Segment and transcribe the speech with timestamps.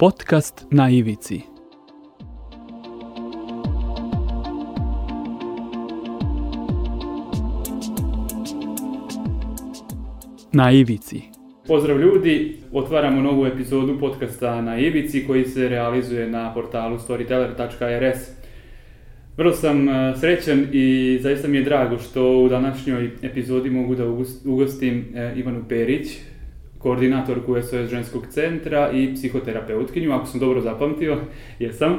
[0.00, 1.40] Podcast na ivici.
[10.52, 11.22] Na ivici.
[11.66, 18.18] Pozdrav ljudi, otvaramo novu epizodu podcasta na Ivici koji se realizuje na portalu storyteller.rs.
[19.36, 24.04] Vrlo sam e, srećan i zaista mi je drago što u današnjoj epizodi mogu da
[24.44, 26.08] ugostim e, Ivanu Perić,
[26.82, 31.18] koordinatorku SOS ženskog centra i psihoterapeutkinju, ako sam dobro zapamtio,
[31.58, 31.92] jesam.
[31.92, 31.96] E,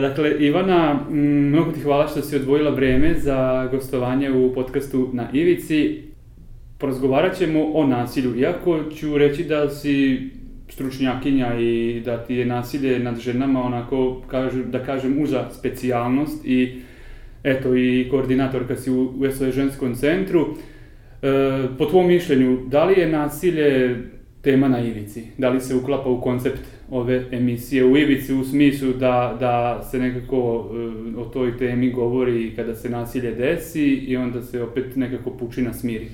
[0.00, 6.02] dakle, Ivana, mnogo ti hvala što si odvojila vreme za gostovanje u podcastu na Ivici.
[6.78, 10.20] Porazgovarat ćemo o nasilju, iako ću reći da si
[10.68, 16.80] stručnjakinja i da ti je nasilje nad ženama onako, kažu, da kažem, uža specijalnost i
[17.44, 20.54] eto i koordinatorka si u, u SOS ženskom centru.
[21.24, 23.96] E, po tvom mišljenju, da li je nasilje
[24.42, 25.22] tema na ivici?
[25.38, 29.98] Da li se uklapa u koncept ove emisije u ivici u smislu da, da se
[29.98, 30.70] nekako
[31.16, 35.72] e, o toj temi govori kada se nasilje desi i onda se opet nekako pučina
[35.72, 36.08] smiri?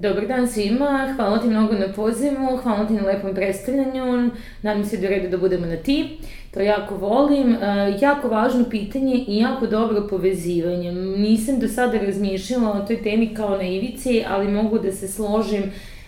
[0.00, 4.30] Dobar dan svima, hvala ti mnogo na pozivu, hvala ti na lepom predstavljanju,
[4.62, 6.18] nadam se da je redu da budemo na ti,
[6.50, 7.56] to jako volim.
[8.00, 10.92] Jako važno pitanje i jako dobro povezivanje.
[10.92, 15.62] Nisam do sada razmišljala o toj temi kao na ivici, ali mogu da se složim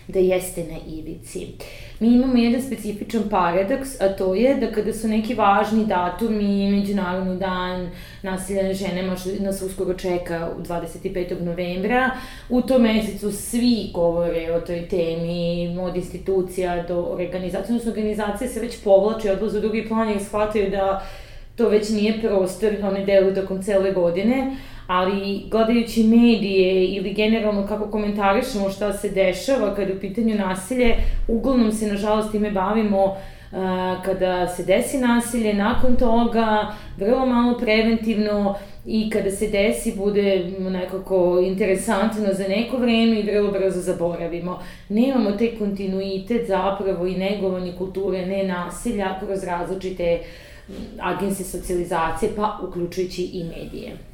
[0.07, 1.47] da jeste na ivici.
[2.01, 7.37] Mi imamo jedan specifičan paradoks, a to je da kada su neki važni datumi, Međunarodni
[7.37, 7.89] dan
[8.21, 11.41] nasilja na ženama, nas uskoro čeka u 25.
[11.41, 12.09] novembra,
[12.49, 18.59] u tom mesecu svi govore o toj temi, od institucija do organizacije, odnosno organizacije se
[18.59, 21.05] već povlače, odlaze u drugi plan i shvataju da
[21.55, 24.55] to već nije prostor, one deluju tokom cele godine,
[24.91, 30.95] ali gledajući medije ili generalno kako komentarišemo šta se dešava kada je u pitanju nasilje,
[31.27, 33.15] uglavnom se nažalost time bavimo uh,
[34.05, 41.41] kada se desi nasilje, nakon toga vrlo malo preventivno i kada se desi bude nekako
[41.45, 44.59] interesantno za neko vreme i vrlo brzo zaboravimo.
[44.89, 50.19] Nemamo taj kontinuitet zapravo i negovanje kulture ne nasilja kroz različite
[50.99, 54.10] agencije socijalizacije, pa uključujući i medije.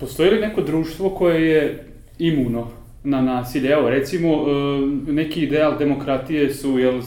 [0.00, 1.84] Postoji li neko društvo koje je
[2.18, 2.68] imuno
[3.04, 3.70] na nasilje?
[3.70, 7.00] Evo, recimo, e, neki ideal demokratije su jel,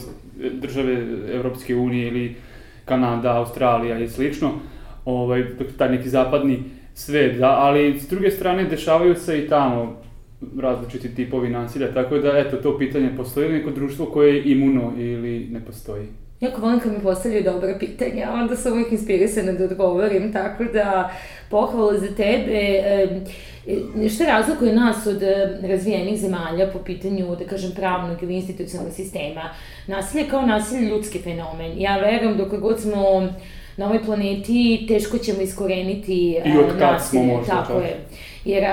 [0.52, 2.34] države Evropske unije ili
[2.84, 4.50] Kanada, Australija i slično,
[5.04, 5.44] ovaj,
[5.78, 6.62] taj neki zapadni
[6.94, 10.02] svet, da, ali s druge strane dešavaju se i tamo
[10.60, 14.92] različiti tipovi nasilja, tako da, eto, to pitanje, postoji li neko društvo koje je imuno
[14.96, 16.06] ili ne postoji?
[16.40, 21.10] Jako volim kad mi postavljaju dobra pitanja, onda sam uvijek inspirisana da odgovorim, tako da
[21.50, 22.52] pohvala za tebe.
[22.54, 23.20] E,
[24.14, 25.22] šta razlikuje nas od
[25.62, 29.50] razvijenih zemalja po pitanju, da kažem, pravnog ili institucionalnog sistema?
[29.86, 31.80] Nasilje kao nasilje ljudski fenomen.
[31.80, 33.28] Ja verujem dok god smo
[33.76, 37.52] na ovoj planeti teško ćemo iskoreniti I od kad smo možda.
[37.52, 37.96] Tako je.
[38.44, 38.64] Jer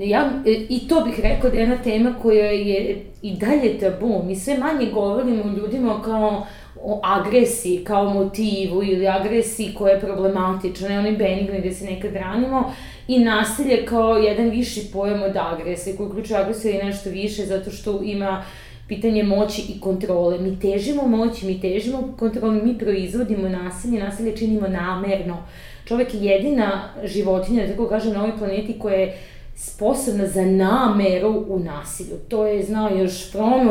[0.00, 0.30] ja,
[0.68, 4.22] i to bih rekao da je jedna tema koja je i dalje tabu.
[4.26, 6.46] Mi sve manje govorimo o ljudima kao
[6.88, 12.14] o agresiji kao motivu ili agresiji koja je problematična, ne onaj benigni gde se nekad
[12.14, 12.72] ranimo,
[13.08, 17.70] i nasilje kao jedan viši pojam od agresije, koji uključuje agresiju i nešto više zato
[17.70, 18.44] što ima
[18.88, 20.38] pitanje moći i kontrole.
[20.38, 25.36] Mi težimo moći, mi težimo kontrole, mi proizvodimo nasilje, nasilje činimo namerno.
[25.84, 29.18] Čovek je jedina životinja, da tako kažem, na ovoj planeti koja je
[29.56, 32.16] sposobna za nameru u nasilju.
[32.28, 33.68] To je znao još Fromm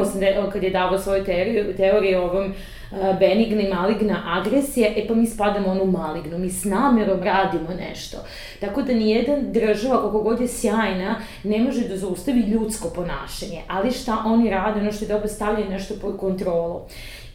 [0.53, 2.53] kad je davao svoju teoriju, teoriju o ovom
[2.91, 8.17] benigna i maligna agresija, e pa mi spadamo onu malignu, mi s namerom radimo nešto.
[8.59, 13.91] Tako da nijedan država, koliko god je sjajna, ne može da zaustavi ljudsko ponašanje, ali
[13.91, 16.81] šta oni rade, ono što je dobro stavljaju nešto pod kontrolu.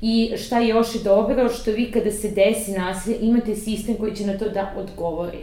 [0.00, 4.16] I šta je još i dobro, što vi kada se desi nasilje, imate sistem koji
[4.16, 5.38] će na to da odgovori.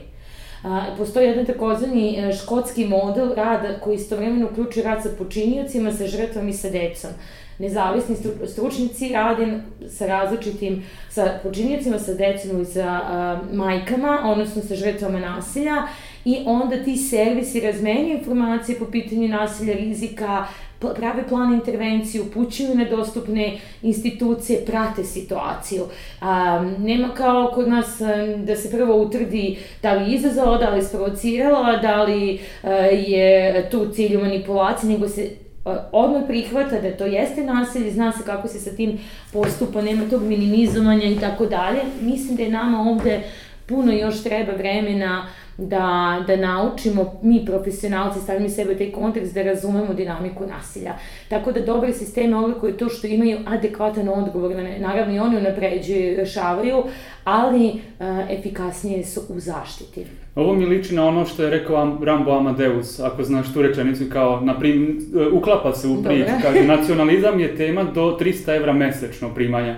[0.64, 6.08] A, postoji jedan takozvani e, škotski model rada koji istovremeno uključuje rad sa počinjacima, sa
[6.08, 7.12] žrtvom i sa decom
[7.60, 8.16] nezavisni
[8.48, 15.20] stručnici rade sa različitim, sa počinjacima, sa decom i sa uh, majkama, odnosno sa žrtvama
[15.20, 15.84] nasilja
[16.26, 20.46] i onda ti servisi razmenjuju informacije po pitanju nasilja, rizika,
[20.96, 25.84] prave plan intervencije, upućuju na dostupne institucije, prate situaciju.
[25.84, 28.02] Um, nema kao kod nas
[28.38, 32.70] da se prvo utvrdi da li je izazvala, da li je sprovocirala, da li uh,
[33.08, 35.30] je tu cilju manipulacije, nego se
[35.92, 39.00] odmah prihvata da to jeste nasilje, zna se kako se sa tim
[39.34, 41.80] postupa, nema tog minimizovanja i tako dalje.
[42.02, 43.22] Mislim da je nama ovde
[43.66, 45.28] puno još treba vremena
[45.60, 50.94] da, da naučimo, mi profesionalci, stavimo sebe u taj kontekst, da razumemo dinamiku nasilja.
[51.30, 56.16] Tako da dobre sisteme odlikuju to što imaju adekvatan odgovor, naravno i oni unapređuju i
[56.16, 56.84] rešavaju,
[57.24, 60.06] ali uh, efikasnije su u zaštiti.
[60.36, 64.42] Ovo mi liči na ono što je rekao Rambo Amadeus, ako znaš tu rečenicu, kao,
[64.42, 65.00] na prim,
[65.34, 69.76] uklapa se u priču, kaže, nacionalizam je tema do 300 evra mesečno primanja.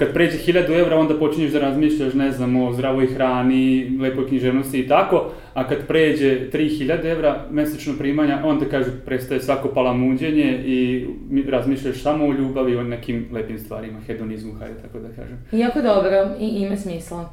[0.00, 4.80] Kad pređe 1000 evra, onda počinješ da razmišljaš, ne znam, o zdravoj hrani, lepoj književnosti
[4.80, 10.62] i tako, a kad pređe 3000 evra mesečno primanja, on te kaže, prestaje svako palamuđenje
[10.64, 11.06] i
[11.48, 15.38] razmišljaš samo o ljubavi o nekim lepim stvarima, hedonizmu, hajde tako da kažem.
[15.52, 17.30] Jako dobro i ima smisla.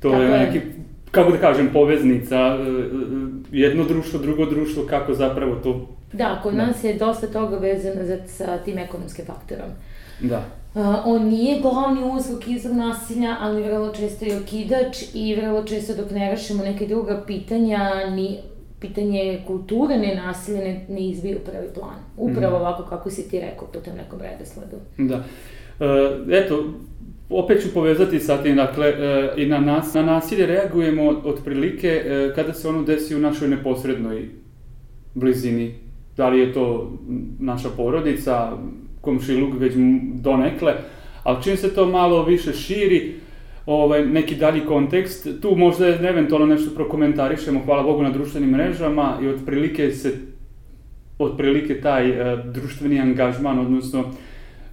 [0.00, 0.60] To tako je neki
[1.10, 2.86] kako da kažem, poveznica, e, e,
[3.52, 5.88] jedno društvo, drugo društvo, kako zapravo to...
[6.12, 6.66] Da, kod da.
[6.66, 9.68] nas je dosta toga vezano za, sa tim ekonomskim faktorom.
[10.20, 10.44] Da.
[10.76, 15.94] Uh, on nije glavni uzrok izvor nasilja, ali vrlo često je okidač i vrlo često
[15.94, 18.38] dok ne rešimo neke druga pitanja, ni
[18.80, 21.96] pitanje kulture ne nasilja ne, ne izbije u prvi plan.
[22.16, 22.60] Upravo mm.
[22.60, 24.76] ovako kako si ti rekao po tom nekom redosledu.
[24.98, 25.16] Da.
[25.16, 26.64] Uh, eto,
[27.30, 32.32] opet ću povezati sa tim, dakle, e, i na, nas, na nasilje reagujemo otprilike e,
[32.34, 34.28] kada se ono desi u našoj neposrednoj
[35.14, 35.74] blizini.
[36.16, 36.92] Da li je to
[37.38, 38.52] naša porodica,
[39.06, 39.74] komšiluk već
[40.22, 40.74] donekle,
[41.22, 43.14] ali čim se to malo više širi,
[43.66, 49.28] ovaj, neki dalji kontekst, tu možda eventualno nešto prokomentarišemo, hvala Bogu, na društvenim mrežama i
[49.28, 50.12] otprilike se
[51.18, 54.04] otprilike taj uh, društveni angažman, odnosno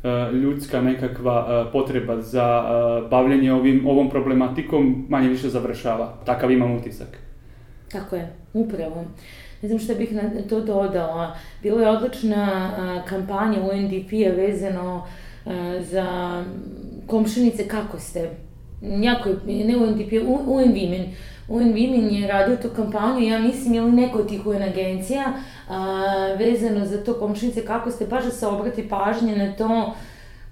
[0.03, 2.63] E, ljudska nekakva e, potreba za
[3.11, 6.13] bavljanje ovim, ovom problematikom manje više završava.
[6.25, 7.07] Takav imam utisak.
[7.93, 9.05] Tako je, upravo.
[9.61, 11.35] Ne znam šta bih na to dodala.
[11.61, 15.07] Bilo je odlična kampanja UNDP-a vezano
[15.79, 16.05] za
[17.07, 18.29] komšinice kako ste.
[18.81, 21.05] Jako je, ne UNDP, UN Women.
[21.47, 25.33] UN Women je radio tu kampanju, ja mislim, je li neko od tih UN agencija,
[25.69, 29.93] a, vezano za to komšinice, kako ste, baš da se obrati pažnje na to,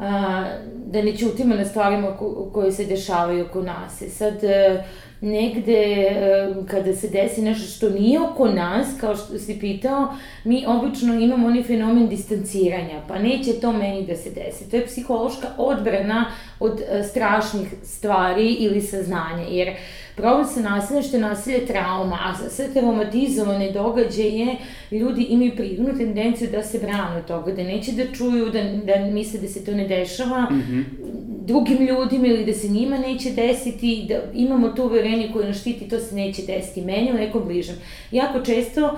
[0.02, 0.46] a,
[0.86, 4.02] da ne čutimo na stvarima ko, koje se dešavaju oko nas.
[4.02, 4.84] I sad, e,
[5.22, 10.14] negde e, kada se desi nešto što nije oko nas, kao što si pitao,
[10.44, 14.70] mi obično imamo onaj fenomen distanciranja, pa neće to meni da se desi.
[14.70, 16.26] To je psihološka odbrana
[16.60, 19.74] od e, strašnih stvari ili saznanja, jer
[20.16, 24.56] Problem sa nasiljem što je nasilje trauma, a za sve traumatizovane događaje
[24.92, 29.06] ljudi imaju prirodnu tendenciju da se brane od toga, da neće da čuju, da, da
[29.06, 30.84] misle da se to ne dešava mm -hmm.
[31.46, 35.90] drugim ljudima ili da se njima neće desiti, da imamo to uverenje koje nas štiti,
[35.90, 37.76] to se neće desiti meni u nekom bližem.
[38.12, 38.98] Jako često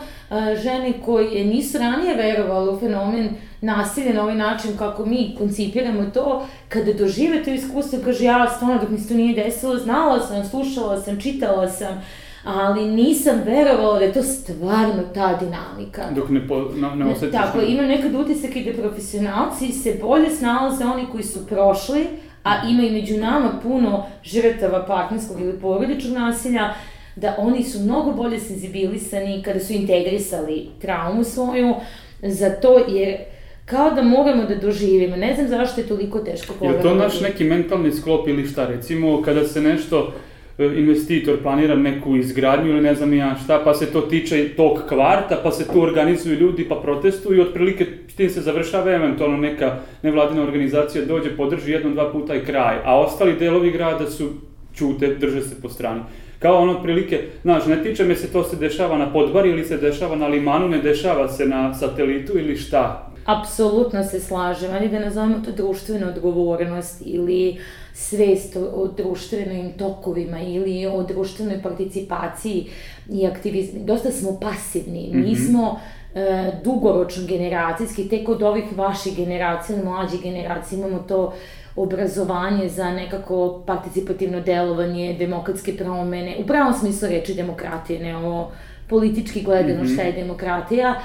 [0.64, 3.30] žene koje nisu ranije verovali u fenomen
[3.64, 8.82] nasilje na ovaj način kako mi koncipiramo to, kada dožive to iskustvo, kaže ja stvarno
[8.82, 12.02] dok mi se to nije desilo, znala sam, slušala sam, čitala sam,
[12.44, 16.02] ali nisam verovala da je to stvarno ta dinamika.
[16.16, 17.40] Dok ne, po, na, ne osjetiš.
[17.40, 22.08] Tako, imam nekad utisak i da profesionalci se bolje snalaze oni koji su prošli,
[22.44, 26.74] a ima i među nama puno žrtava partnerskog ili porodičnog nasilja,
[27.16, 31.74] da oni su mnogo bolje senzibilisani kada su integrisali traumu svoju
[32.22, 33.33] za to, jer
[33.66, 35.16] kao da moramo da doživimo.
[35.16, 36.88] Ne znam zašto je toliko teško pogledati.
[36.88, 38.68] Je to naš neki mentalni sklop ili šta?
[38.68, 40.14] Recimo, kada se nešto
[40.58, 44.84] e, investitor planira neku izgradnju ili ne znam ja šta, pa se to tiče tog
[44.90, 49.38] kvarta, pa se tu organizuju ljudi, pa protestuju i otprilike s tim se završava eventualno
[49.38, 54.30] neka nevladina organizacija dođe, podrži jednom, dva puta i kraj, a ostali delovi grada su
[54.76, 56.02] čute, drže se po strani.
[56.40, 59.78] Kao ono otprilike, znaš, ne tiče me se to se dešava na podbari ili se
[59.78, 63.13] dešava na limanu, ne dešava se na satelitu ili šta.
[63.26, 67.58] Apsolutno se slažem, ali da nazovemo to društvena odgovornost ili
[67.94, 72.70] svest o društvenim tokovima ili o društvenoj participaciji
[73.10, 73.80] i aktivizmu.
[73.86, 75.26] Dosta smo pasivni, mm -hmm.
[75.26, 75.80] nismo
[76.16, 81.34] e, dugoročno generacijski, tek od ovih vaših generacija, mlađih generacija imamo to
[81.76, 88.52] obrazovanje za nekako participativno delovanje, demokratske promene, u pravom smislu reči demokratije, ne ovo
[88.90, 89.94] politički gledano mm -hmm.
[89.94, 91.02] šta je demokratija,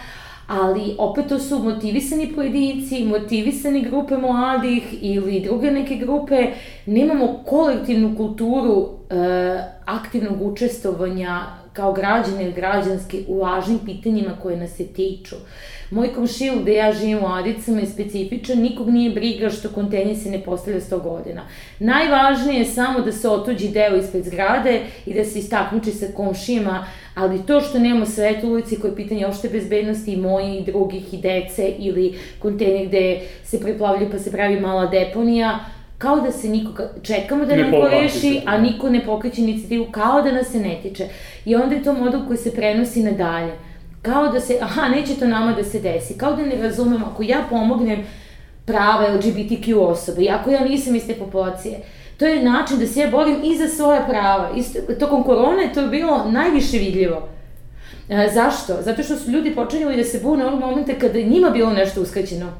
[0.48, 6.46] ali opet to su motivisani pojedinci, motivisani grupe mladih ili druge neke grupe,
[6.86, 9.14] nemamo kolektivnu kulturu e,
[9.84, 11.40] aktivnog učestovanja
[11.72, 15.36] kao građane ili građanske u važnim pitanjima koje nas se tiču.
[15.90, 20.30] Moj komšil gde ja živim u Adicama je specifičan, nikog nije briga što kontenje se
[20.30, 21.42] ne postavlja 100 godina.
[21.78, 26.86] Najvažnije je samo da se otuđi deo ispred zgrade i da se istaknuči sa komšijama,
[27.18, 31.14] ali to što nemamo svet ulici koje je pitanje opšte bezbednosti i moje i drugih
[31.14, 35.58] i dece ili kontenje gde se preplavljaju pa se pravi mala deponija,
[35.98, 40.22] Kao da se niko, čekamo da Ne neko reši, a niko ne pokreće inicijativu, kao
[40.22, 41.08] da nas se ne tiče.
[41.44, 43.52] I onda je to model koji se prenosi nadalje.
[44.02, 46.18] Kao da se, aha, neće to nama da se desi.
[46.18, 48.04] Kao da ne razumem, ako ja pomognem
[48.64, 51.78] prava LGBTQ osobe, iako ja nisam iz te populacije,
[52.18, 54.50] to je način da se ja borim i za svoja prava.
[54.56, 57.28] Isto, tokom korone to je bilo najviše vidljivo.
[58.08, 58.82] E, zašto?
[58.82, 62.52] Zato što su ljudi počinjali da se bune onog momenta kada njima bilo nešto uskraćeno.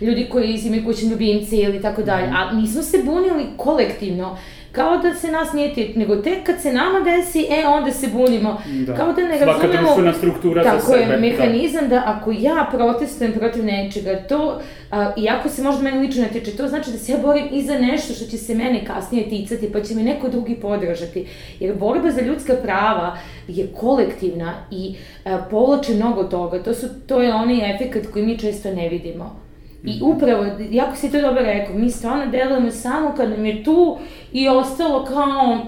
[0.00, 2.28] Ljudi koji imaju kućne ljubimce ili tako dalje.
[2.34, 4.36] A nismo se bunili kolektivno.
[4.72, 8.08] Kao da se nas nije tit, nego tek kad se nama desi, e, onda se
[8.08, 8.62] bunimo.
[8.86, 8.94] Da.
[8.94, 9.82] Kao da ne Svaka razumemo...
[9.82, 11.16] društvena struktura za Tako sebe, je, da.
[11.16, 12.02] mehanizam da.
[12.06, 14.60] ako ja protestujem protiv nečega, to,
[14.90, 17.62] a, iako se možda meni lično ne tiče, to znači da se ja borim i
[17.62, 21.26] za nešto što će se mene kasnije ticati, pa će me neko drugi podržati.
[21.60, 26.62] Jer borba za ljudska prava je kolektivna i a, povlači mnogo toga.
[26.62, 29.49] To, su, to je onaj efekt koji mi često ne vidimo.
[29.84, 33.98] I upravo, jako si to dobro rekao, mi stvarno delujemo samo kad nam je tu
[34.32, 35.58] i ostalo kao,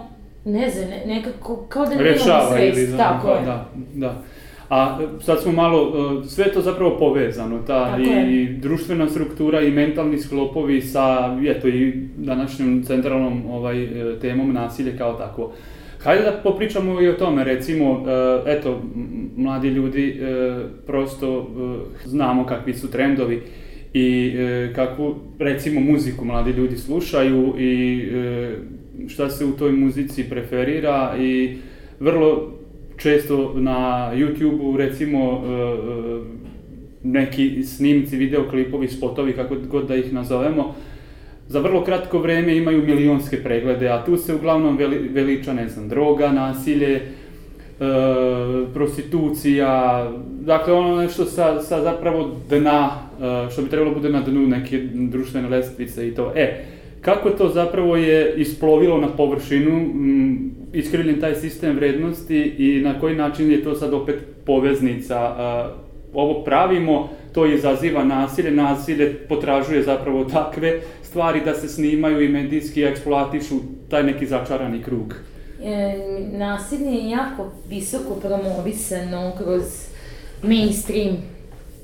[0.45, 2.79] ne znam, ne- nekako, kao da nemamo Rešava svest.
[2.79, 3.43] ili Tako je.
[3.45, 4.23] da, da.
[4.71, 5.93] A sad smo malo,
[6.25, 8.43] e, sve to zapravo povezano, ta Tako i, je.
[8.43, 14.97] i društvena struktura i mentalni sklopovi sa, eto i današnjom centralnom ovaj, e, temom nasilje
[14.99, 15.53] kao takvo.
[15.99, 18.05] Hajde da popričamo i o tome, recimo,
[18.47, 18.81] e, eto,
[19.37, 20.21] mladi ljudi
[20.87, 21.47] prosto
[22.05, 23.43] znamo kakvi su trendovi
[23.95, 28.57] i e, kakvu, recimo, muziku mladi ljudi slušaju i e,
[29.09, 31.57] šta se u toj muzici preferira i
[32.01, 32.53] vrlo
[32.97, 36.21] često na YouTube-u, recimo, e, e,
[37.03, 40.75] neki snimci, videoklipovi, spotovi, kako god da ih nazovemo,
[41.49, 45.89] za vrlo kratko vreme imaju milionske preglede, a tu se uglavnom veli, veliča, ne znam,
[45.89, 47.03] droga, nasilje, e,
[48.75, 52.91] prostitucija, dakle ono nešto sa, sa zapravo dna,
[53.53, 56.33] što bi trebalo bude na dnu neke društvene lestvice i to.
[56.37, 56.65] E,
[57.01, 63.17] kako to zapravo je isplovilo na površinu, m, iskrivljen taj sistem vrednosti i na koji
[63.17, 65.73] način je to sad opet poveznica, a,
[66.15, 72.83] ovo pravimo, to izaziva nasilje, nasilje potražuje zapravo takve stvari da se snimaju i medijski
[72.83, 73.55] eksploatišu
[73.89, 75.15] taj neki začarani krug.
[75.65, 75.99] E,
[76.33, 79.63] nasilje je jako visoko promovisano kroz
[80.43, 81.17] mainstream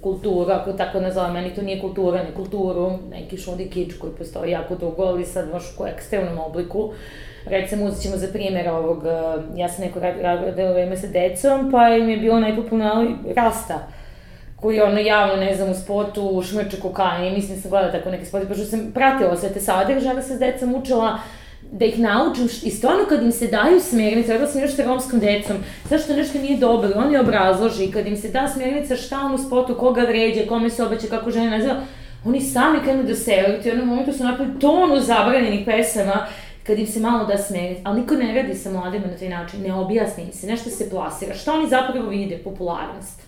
[0.02, 4.50] kulturu, ako tako nazovem, meni to nije kultura, ne kulturu, neki šodi kič koji postoji
[4.50, 6.93] jako dugo, ali sad baš u ekstremnom obliku.
[7.47, 9.11] Recimo, uzet ćemo za primjer ovog, e,
[9.61, 13.88] ja sam neko radila vreme sa decom, pa im je bilo najpopularniji Rasta
[14.61, 18.25] koji ono javno, ne znam, u spotu šmrče kokain mislim da sam gledala tako neke
[18.25, 21.19] spote, pošto sam pratila sve te sadržaje, da sam s decom učila
[21.73, 25.21] da ih naučim i stvarno kad im se daju smernice, radila sam još sa romskom
[25.21, 25.57] decom,
[25.91, 29.75] zašto nešto nije dobro, oni obrazloži kad im se da smernica šta on u spotu,
[29.75, 31.81] koga vređa, kome se obeća, kako žene naziva,
[32.25, 36.27] oni sami krenu da i u jednom momentu su napravili tonu zabranjenih pesama,
[36.67, 39.63] kad im se malo da smernica, ali niko ne radi sa mladima na taj način,
[39.63, 43.27] ne objasni im se, nešto se plasira, šta oni zapravo vide, popularnost.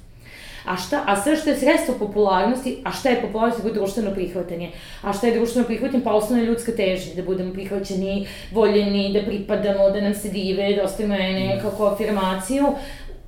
[0.64, 4.70] A šta, a sve što je sredstvo popularnosti, a šta je popularnost je društveno prihvatanje.
[5.02, 6.04] A šta je društveno prihvatanje?
[6.04, 10.84] Pa osnovna ljudska težnja, da budemo prihvaćeni, voljeni, da pripadamo, da nam se dive, da
[10.84, 12.66] ostavimo nekako afirmaciju.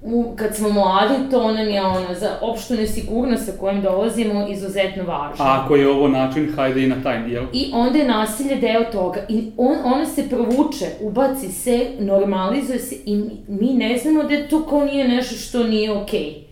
[0.05, 5.05] U, kad smo mladi, to nam je ono, za opštu nesigurnost sa kojom dolazimo, izuzetno
[5.05, 5.45] važno.
[5.45, 7.45] A ako je ovo način, hajde i na taj, jel?
[7.53, 9.21] I onda je nasilje deo toga.
[9.29, 14.49] I on, ona se provuče, ubaci se, normalizuje se i mi, mi ne znamo da
[14.49, 16.21] to kao nije nešto što nije okej.
[16.21, 16.52] Okay.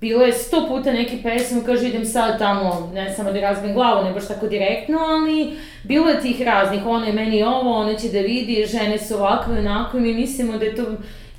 [0.00, 4.04] Bilo je sto puta neki pesma, kaže idem sad tamo, ne samo da razbijem glavu,
[4.04, 5.50] ne baš tako direktno, ali
[5.84, 9.58] bilo je tih raznih, ona je meni ovo, ona će da vidi, žene su ovakve,
[9.58, 10.84] onakve, mi mislimo da je to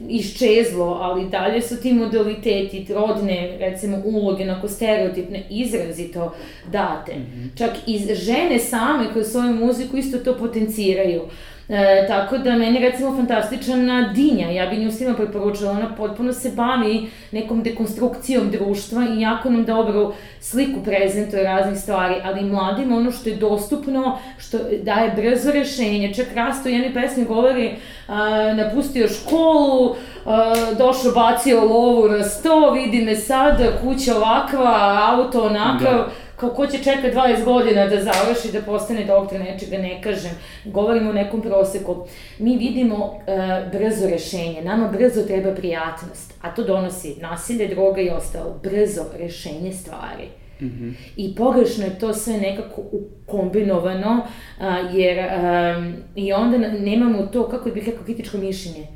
[0.10, 6.34] iščezlo, ali dalje su ti modaliteti, rodne, recimo, uloge, onako stereotipne, izrazito
[6.72, 7.16] date.
[7.16, 7.58] Mm -hmm.
[7.58, 11.22] Čak i žene same koje svoju muziku isto to potenciraju.
[11.70, 16.52] E, tako da meni recimo fantastična Dinja, ja bi nju svima preporučila, ona potpuno se
[16.56, 23.12] bavi nekom dekonstrukcijom društva i jako nam dobru sliku prezentuje raznih stvari, ali mladima ono
[23.12, 27.72] što je dostupno, što daje brzo rešenje, čak Rasto u jednoj pesmi govori
[28.08, 29.96] a, napustio školu,
[30.26, 36.50] a, došao bacio lovu na sto, vidi me sad, kuća ovakva, auto onakav, da kao
[36.50, 40.32] ko će čeka 20 godina da završi, da postane doktor, nečega ne kažem.
[40.66, 41.96] Govorimo o nekom proseku.
[42.40, 44.62] Mi vidimo uh, brzo rešenje.
[44.62, 48.60] Nama brzo treba prijatnost, a to donosi nasilje, droga i ostalo.
[48.64, 50.28] Brzo rešenje stvari.
[50.62, 50.94] Mm -hmm.
[51.16, 52.82] I pogrešno je to sve nekako
[53.26, 54.66] kombinovano, uh,
[54.96, 58.88] jer um, i onda nemamo to, kako bih rekao, kritičko mišljenje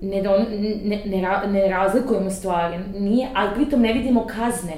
[0.00, 0.46] ne, don,
[0.84, 4.74] ne, ne, ne razlikujemo stvari, nije, ali pritom ne vidimo kazne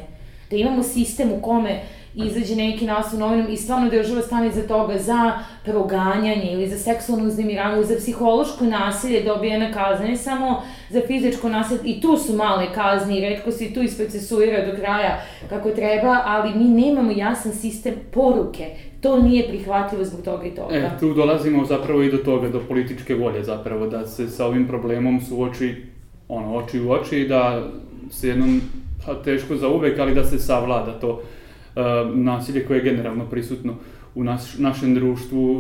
[0.53, 1.81] da imamo sistem u kome
[2.15, 5.33] izađe neki naslov novinom i stvarno država stane za toga za
[5.65, 11.49] proganjanje ili za seksualno uznemiravanje, za psihološko nasilje dobije na kazne, ne samo za fizičko
[11.49, 15.71] nasilje, i tu su male kazne i redko se i tu isprocesuira do kraja kako
[15.71, 18.67] treba, ali mi nemamo jasan sistem poruke
[19.03, 20.75] to nije prihvatljivo zbog toga i toga.
[20.75, 24.69] E, tu dolazimo zapravo i do toga, do političke volje zapravo, da se sa ovim
[24.69, 25.75] problemom suoči
[26.29, 27.63] ono, oči u oči i da
[28.11, 28.61] se jednom,
[29.07, 31.83] pa teško za uvek, ali da se savlada to uh,
[32.15, 33.75] nasilje koje je generalno prisutno
[34.15, 35.57] u naš, našem društvu,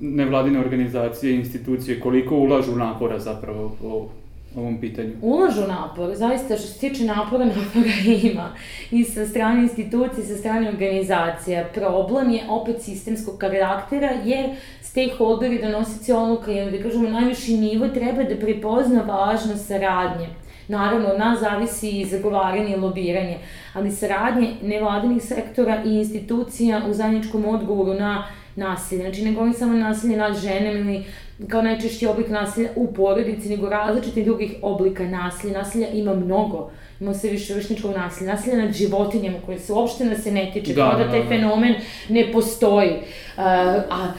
[0.00, 4.08] nevladine organizacije, institucije, koliko ulažu napora zapravo o
[4.56, 5.12] ovom pitanju?
[5.22, 8.52] Ulažu napor, zaista što se tiče napora, napora ima.
[8.90, 11.64] I sa strane institucije, sa strane organizacija.
[11.74, 14.50] Problem je opet sistemskog karaktera, jer
[14.82, 20.28] stakeholderi, donosi odluka, ili da kažemo najviši nivo, treba da prepozna važnost saradnje.
[20.68, 23.38] Naravno, od nas zavisi i zagovaranje i lobiranje,
[23.74, 29.02] ali saradnje nevladinih sektora i institucija u zajedničkom odgovoru na nasilje.
[29.02, 31.04] Znači, ne govorim samo nasilje nad ženem ili
[31.48, 35.58] kao najčešći oblik nasilja u porodici, nego različitih drugih oblika nasilja.
[35.58, 36.70] Nasilja ima mnogo.
[37.00, 40.74] Ima se više vršničkog nasilja, nasilja nad životinjama koje se uopšte nas se ne tiče,
[40.74, 41.28] da, kao da, da taj da, da.
[41.28, 41.74] fenomen
[42.08, 42.90] ne postoji.
[42.90, 43.42] Uh,
[43.90, 44.12] a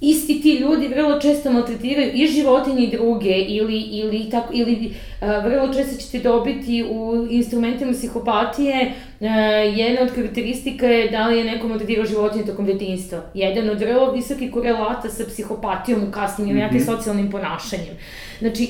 [0.00, 5.28] isti ti ljudi vrlo često maltretiraju i životinje i druge ili, ili, tako, ili uh,
[5.44, 9.26] vrlo često ćete dobiti u instrumentima psihopatije uh,
[9.76, 13.22] jedna od karakteristika je da li je neko maltretirao životinje tokom detinjstva.
[13.34, 16.84] Jedan od vrlo visoki korelata sa psihopatijom u kasnim mm -hmm.
[16.84, 17.94] socijalnim ponašanjem.
[18.38, 18.68] Znači,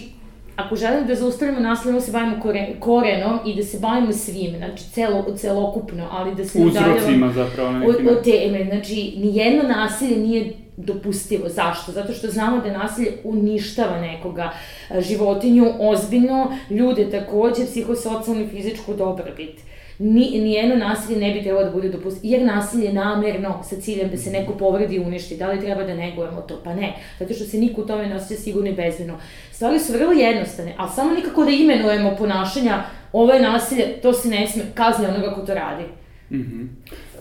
[0.57, 4.57] ako želimo da zaustavimo nasilje, da se bavimo kore, korenom i da se bavimo svim,
[4.57, 6.59] znači celo, celokupno, ali da se...
[6.59, 8.33] Uzrocima zapravo na neki način.
[8.33, 11.49] teme, znači, nijedno nasilje nije dopustivo.
[11.49, 11.93] Zašto?
[11.93, 14.53] Zato što znamo da nasilje uništava nekoga,
[14.99, 19.61] životinju ozbiljno, ljude takođe, psihosocijalnu i fizičku dobrobit.
[19.99, 24.11] Ni, nijedno nasilje ne bi trebalo da bude dopustivo, jer nasilje je namerno sa ciljem
[24.11, 25.37] da se neko povredi i uništi.
[25.37, 26.61] Da li treba da negujemo to?
[26.65, 29.19] Pa ne, zato što se niko u tome ne osjeća sigurno i bezbedno.
[29.53, 32.83] Stvari su vrlo jednostavne, ali samo nikako da imenujemo ponašanja,
[33.13, 35.85] ovo je nasilje, to se ne sme, kazni onoga ko to radi.
[36.31, 36.67] Mm -hmm.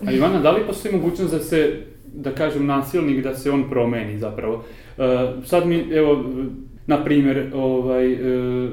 [0.08, 1.82] A Ivana, da li postoji mogućnost da se
[2.18, 4.54] da kažem, nasilnik da se on promeni zapravo.
[4.54, 6.24] Uh, sad mi, evo,
[6.86, 8.70] na primjer, ovaj, uh,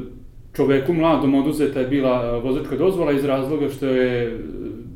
[0.55, 4.39] čoveku mladom oduzeta je bila vozačka dozvola iz razloga što je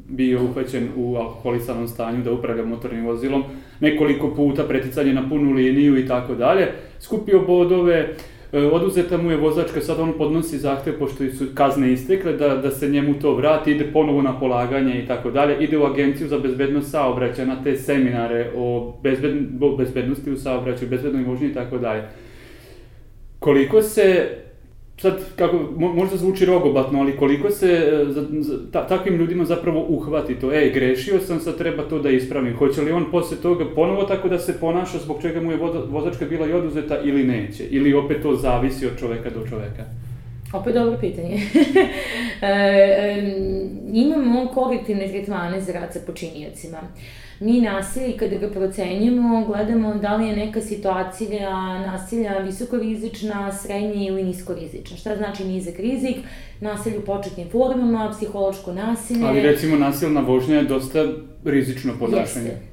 [0.09, 3.43] bio uhvaćen u alkoholisanom stanju da upravlja motornim vozilom,
[3.79, 6.67] nekoliko puta preticanje na punu liniju i tako dalje,
[6.99, 8.15] skupio bodove,
[8.51, 12.89] oduzeta mu je vozačka, sad on podnosi zahtev, pošto su kazne istekle, da, da se
[12.89, 16.91] njemu to vrati, ide ponovo na polaganje i tako dalje, ide u agenciju za bezbednost
[16.91, 19.33] saobraćaja na te seminare o bezbed,
[19.77, 22.03] bezbednosti u saobraćaju, bezbednoj vožnji i tako dalje.
[23.39, 24.29] Koliko se
[25.01, 29.85] sad, kako, možda zvuči rogobatno, ali koliko se e, za, za, ta, takvim ljudima zapravo
[29.89, 32.57] uhvati to, ej, grešio sam, sad treba to da ispravim.
[32.57, 35.57] Hoće li on posle toga ponovo tako da se ponaša zbog čega mu je
[35.89, 37.63] vozačka bila i oduzeta ili neće?
[37.69, 39.83] Ili opet to zavisi od čoveka do čoveka?
[40.53, 41.35] Opet dobro pitanje.
[42.41, 43.31] e,
[43.93, 46.77] imamo korektivne tretmane za rad sa počinjacima.
[47.39, 54.23] Mi nasilje, kada ga procenjujemo, gledamo da li je neka situacija nasilja visokorizična, srednja ili
[54.23, 54.97] niskorizična.
[54.97, 56.15] Šta znači nizak rizik?
[56.61, 59.25] Nasilje u početnim formama, psihološko nasilje.
[59.25, 61.05] Ali recimo nasilna vožnja je dosta
[61.45, 62.45] rizično ponašanje.
[62.45, 62.68] Jeste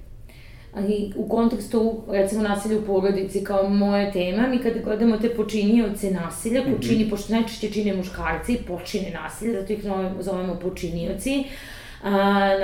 [0.76, 6.10] ali u kontekstu, recimo, nasilja u porodici kao moja tema, mi kada gledamo te počinioce
[6.10, 7.10] nasilja, mm -hmm.
[7.10, 9.84] pošto najčešće čine muškarci, počine nasilje, zato ih
[10.20, 11.44] zovemo počinioci,
[12.02, 12.12] a,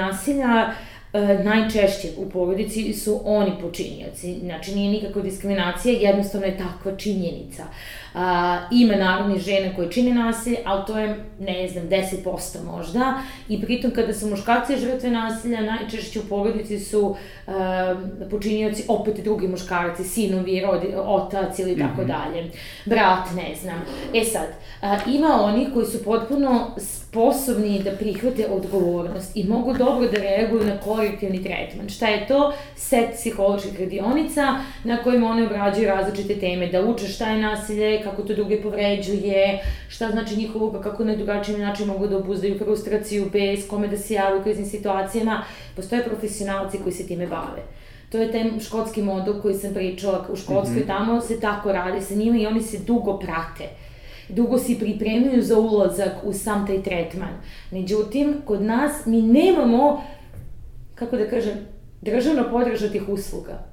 [0.01, 0.73] nasilja,
[1.15, 4.39] E, najčešće u porodici su oni počinioci.
[4.41, 7.65] Znači, nije nikakva diskriminacija, jednostavno je takva činjenica.
[8.15, 13.15] A, ima naravno žene koje čine nasilje, ali to je, ne znam, 10% možda.
[13.49, 17.95] I pritom kada su muškarci žrtve nasilja, najčešće u porodici su a,
[18.31, 22.11] počinioci opet drugi muškarci, sinovi, rodi, otac ili tako mhm.
[22.11, 22.51] dalje.
[22.85, 23.83] Brat, ne znam.
[24.15, 24.49] E sad,
[24.83, 26.77] a, ima oni koji su potpuno
[27.13, 31.89] sposobni da prihvate odgovornost i mogu dobro da reaguju na korektivni tretman.
[31.89, 32.53] Šta je to?
[32.77, 38.23] Set psiholoških radionica na kojima one obrađuju različite teme, da uče šta je nasilje, kako
[38.23, 43.31] to druge povređuje, šta znači njihova uloga, kako na drugačiji način mogu da obuzdaju frustraciju,
[43.33, 45.43] bez kome da se javaju u kriznim situacijama.
[45.77, 47.63] Postoje profesionalci koji se time bave.
[48.09, 50.87] To je taj škotski model koji sam pričala u Škotskoj, mm -hmm.
[50.87, 53.69] tamo se tako radi sa njima i oni se dugo prate
[54.33, 57.41] dugo si pripremaju za ulazak u sam taj tretman.
[57.71, 60.03] Međutim, kod nas mi nemamo,
[60.95, 61.55] kako da kažem,
[62.01, 63.73] državno podržatih usluga.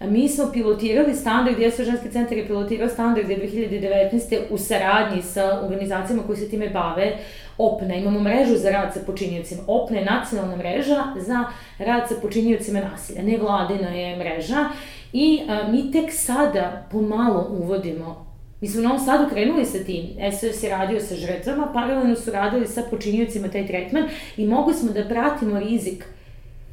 [0.00, 4.38] Mi smo pilotirali standard, Jesu ženski centar je pilotirao standarde 2019.
[4.50, 7.16] u saradnji sa organizacijama koji se time bave,
[7.58, 9.62] OPNA, imamo mrežu za rad sa počinjacima.
[9.66, 11.44] OPNA je nacionalna mreža za
[11.78, 14.68] rad sa počinjacima nasilja, nevladina je mreža
[15.12, 18.31] i a, mi tek sada pomalo uvodimo
[18.62, 20.06] Mi smo u Novom Sadu krenuli sa tim.
[20.40, 24.04] SOS je radio sa žrtvama, paralelno su radili sa počinjacima taj tretman
[24.36, 26.04] i mogli smo da pratimo rizik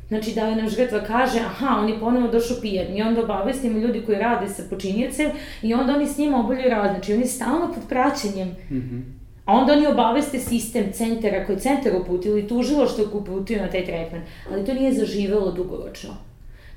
[0.08, 3.80] Znači da li nam žrtva kaže, aha, on je ponovo došao pijan i onda obavestimo
[3.80, 5.30] ljudi koji rade sa počinjecem
[5.62, 6.92] i onda oni s njima obavljaju rad.
[6.92, 8.48] Znači oni stalno pod praćenjem.
[8.48, 9.02] Mm -hmm.
[9.46, 13.62] A onda oni obaveste sistem centara koji je centar uputio ili tužilo što je uputio
[13.62, 14.22] na taj tretman.
[14.52, 16.29] Ali to nije zaživelo dugoročno.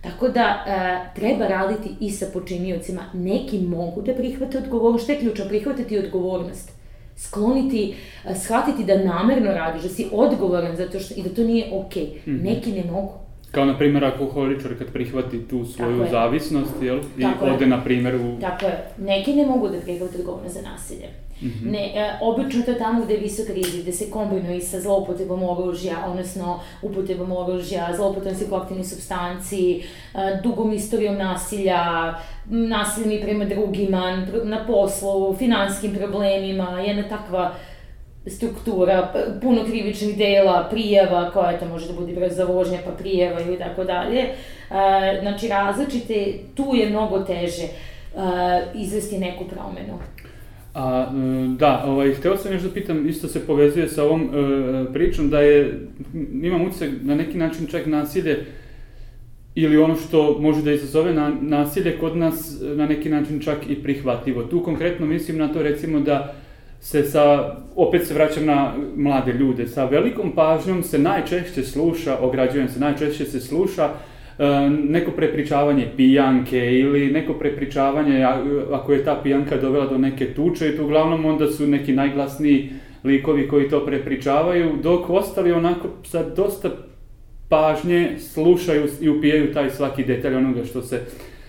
[0.03, 3.01] Tako da e, treba raditi i sa počiniocima.
[3.13, 5.05] Neki mogu da prihvate odgovornost.
[5.05, 5.45] Što je ključno?
[5.45, 6.71] Prihvatiti odgovornost
[7.17, 11.67] skloniti, e, shvatiti da namerno radiš, da si odgovoran zato što, i da to nije
[11.73, 12.03] okej.
[12.03, 12.27] Okay.
[12.27, 12.45] Mm -hmm.
[12.45, 13.13] Neki ne mogu.
[13.51, 17.01] Kao, na primjer, alkoholičar kad prihvati tu svoju zavisnost, jel?
[17.19, 17.69] I Tako ode, je.
[17.69, 18.41] na primjer, u...
[18.41, 18.85] Tako je.
[18.99, 21.09] Neki ne mogu da prihvati odgovornost za nasilje.
[21.43, 21.71] Mm -hmm.
[21.71, 24.81] Ne, e, obično to je tamo gde je visok rizik, gde se kombinuje i sa
[24.81, 29.83] zloupotrebom oružja, odnosno upotrebom oružja, zloupotrebom psihoaktivnih substanci,
[30.15, 37.55] e, dugom istorijom nasilja, nasiljem i prema drugima, na poslu, finanskim problemima, jedna takva
[38.27, 43.59] struktura, puno krivičnih dela, prijava, koja to može da bude brza vožnja, pa prijava ili
[43.59, 44.21] tako dalje.
[44.21, 44.35] E,
[45.21, 47.71] znači, različite, tu je mnogo teže e,
[48.75, 49.99] izvesti neku promenu.
[50.75, 54.93] A, e, da, ovaj, hteo sam još da pitam, isto se povezuje sa ovom e,
[54.93, 55.81] pričom, da je,
[56.43, 58.45] imam utisak na neki način čak nasilje
[59.55, 63.83] ili ono što može da izazove na, nasilje kod nas na neki način čak i
[63.83, 64.43] prihvatljivo.
[64.43, 66.35] Tu konkretno mislim na to recimo da
[66.81, 72.69] se sa, opet se vraćam na mlade ljude, sa velikom pažnjom se najčešće sluša, ograđujem
[72.69, 74.12] se, najčešće se sluša e,
[74.71, 78.25] neko prepričavanje pijanke ili neko prepričavanje
[78.73, 82.71] ako je ta pijanka dovela do neke tuče i to uglavnom onda su neki najglasniji
[83.05, 86.71] likovi koji to prepričavaju, dok ostali onako sa dosta
[87.49, 91.01] pažnje slušaju i upijaju taj svaki detalj onoga što se,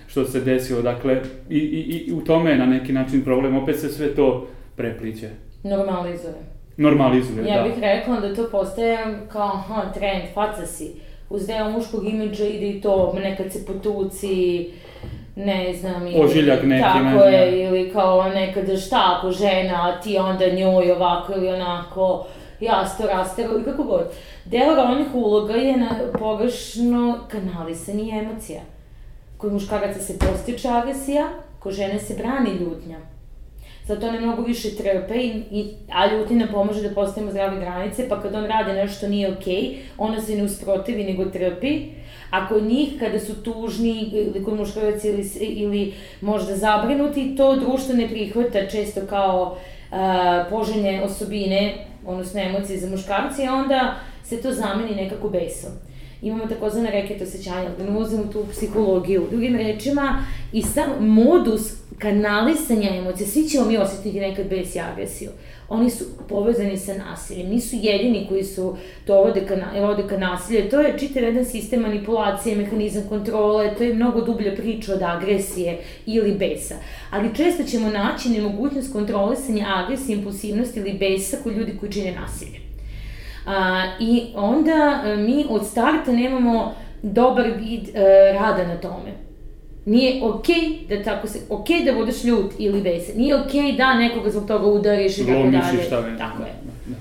[0.07, 0.81] što se desilo.
[0.81, 4.47] Dakle, i, i, i u tome je na neki način problem, opet se sve to
[4.75, 5.29] prepliče.
[5.63, 6.33] Normalizuje.
[6.77, 7.49] Normalizuje, ja da.
[7.49, 8.97] Ja bih rekla da to postaje
[9.31, 10.91] kao aha, trend, faca si.
[11.29, 14.69] Uz deo muškog imidža ide i to, nekad se potuci,
[15.35, 16.23] ne znam, ili...
[16.23, 20.91] Ožiljak neki, tako ne je, ili kao nekada šta ako žena, a ti onda njoj
[20.91, 22.25] ovako ili onako,
[22.59, 24.11] jasto, rastero, i kako god.
[24.45, 28.61] Deo rolnih uloga je na pogrešno kanalisanje emocija.
[29.37, 31.27] Kod muškaraca se postiče agresija,
[31.59, 33.12] kod žene se brani ljutnja
[33.85, 38.09] zato one mnogo više trpe, i, i, a ljuti nam pomaže da postavimo zdrave granice,
[38.09, 41.81] pa kad on radi nešto što nije okej, okay, ona se ne usprotivi nego trpi,
[42.29, 47.95] a kod njih kada su tužni ili kod muškaraca ili, ili možda zabrinuti, to društvo
[47.95, 49.57] ne prihvata često kao
[49.91, 49.97] uh,
[50.49, 51.73] poželjne osobine,
[52.05, 55.71] odnosno emocije za muškarci, a onda se to zameni nekako besom
[56.23, 59.27] imamo takozvane reket osjećanja, da ne ulazimo tu psihologiju.
[59.31, 65.29] Drugim rečima, i sam modus kanalisanja emocija, svi ćemo mi osetiti nekad bes i agresiju.
[65.69, 70.69] Oni su povezani sa nasiljem, nisu jedini koji su to vode ka, vode ka nasilju.
[70.69, 75.79] To je čitav jedan sistem manipulacije, mehanizam kontrole, to je mnogo dublja priča od agresije
[76.05, 76.75] ili besa.
[77.11, 82.72] Ali često ćemo naći nemogućnost kontrolisanja agresije, impulsivnosti ili besa kod ljudi koji čine nasilje.
[83.45, 89.11] A, I onda e, mi od starta nemamo dobar vid e, rada na tome.
[89.85, 93.15] Nije okej okay da tako se, okej okay da budeš ljut ili besan.
[93.17, 95.83] Nije okej okay da nekoga zbog toga udariš i tako dalje.
[95.85, 96.17] šta ne.
[96.17, 96.53] Tako je.
[96.85, 96.95] Da.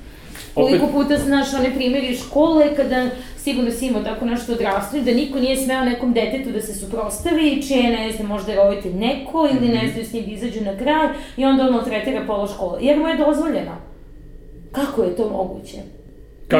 [0.54, 5.40] Koliko puta znaš one primjeri škole kada sigurno si imao tako nešto odrasli, da niko
[5.40, 9.68] nije smeo nekom detetu da se suprostavi, čije ne znam, možda je roditelj neko ili
[9.68, 9.92] ne mhm.
[9.92, 12.78] znaju s njim da izađu na kraj i onda ono tretira pola škole.
[12.80, 13.76] Jer mu je dozvoljeno.
[14.72, 15.78] Kako je to moguće?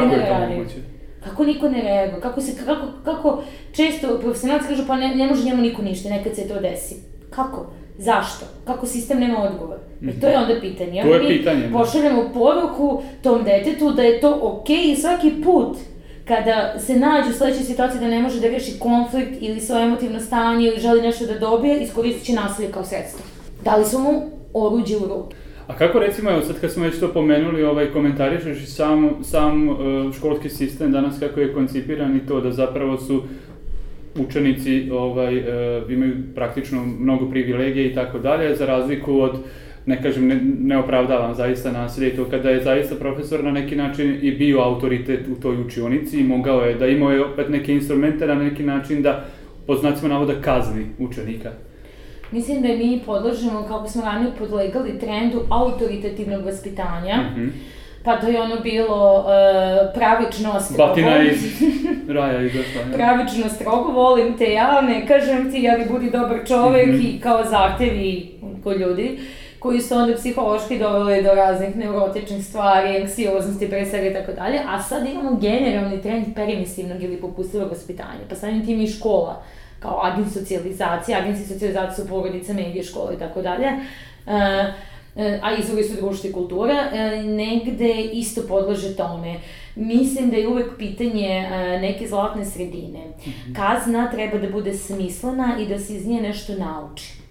[0.01, 0.75] Kako je to moguće?
[1.23, 2.21] Kako niko ne reaguje?
[2.21, 6.35] Kako, se, kako, kako često profesionalci kažu pa ne, ne može njemu niko ništa, nekad
[6.35, 6.95] se to desi.
[7.29, 7.65] Kako?
[7.97, 8.45] Zašto?
[8.65, 9.77] Kako sistem nema odgovor?
[10.01, 10.17] Mm -hmm.
[10.17, 11.01] E to je onda pitanje.
[11.01, 11.67] To je pitanje.
[11.67, 15.77] Mi pošaljamo poruku tom detetu da je to okej okay i svaki put
[16.25, 20.19] kada se nađe u sledećoj situaciji da ne može da reši konflikt ili svoje emotivno
[20.19, 23.19] stanje ili želi nešto da dobije, iskoristit će nasilje kao sredstvo.
[23.63, 24.21] Dali smo mu
[24.53, 25.35] oruđe u ruke.
[25.67, 29.69] A kako recimo, evo sad kad smo već to pomenuli, ovaj, komentarišeš i sam, sam
[29.69, 29.77] uh,
[30.17, 33.23] školski sistem danas kako je koncipiran i to da zapravo su
[34.19, 39.39] učenici ovaj, uh, imaju praktično mnogo privilegije i tako dalje, za razliku od
[39.85, 43.75] ne kažem, ne, ne opravdavam zaista nasilje i to kada je zaista profesor na neki
[43.75, 47.73] način i bio autoritet u toj učionici i mogao je da imao je opet neke
[47.73, 49.25] instrumente na neki način da
[49.67, 51.51] po znacima navoda kazni učenika?
[52.33, 57.49] Mislim da mi podlažemo, kako smo ranije podlegali trendu autoritativnog vaspitanja, Mm -hmm.
[58.03, 59.25] pa to je ono bilo uh,
[59.95, 60.87] pravično strogo.
[60.89, 61.61] Batina iz
[62.09, 62.81] raja izašla.
[62.81, 62.93] ja.
[62.97, 67.01] pravično strogo, volim te ja, ne kažem ti, ali budi dobar čovek Mhm.
[67.01, 68.31] i kao zahtevi
[68.63, 69.19] kod ljudi
[69.59, 74.59] koji su onda psihološki doveli do raznih neurotičnih stvari, anksioznosti, pre svega i tako dalje,
[74.67, 79.43] a sad imamo generalni trend permisivnog ili popustivog vaspitanja, pa samim tim i škola,
[79.83, 83.67] kao agent socijalizacije, agenci socijalizacije su porodice, medije, škole i tako dalje,
[84.27, 84.73] E,
[85.15, 89.39] e, a izvori su društva i kultura, e, negde isto podlože tome.
[89.75, 91.49] Mislim da je uvek pitanje
[91.81, 92.99] neke zlatne sredine.
[93.55, 97.22] Kazna treba da bude smislena i da se iz nje nešto nauči.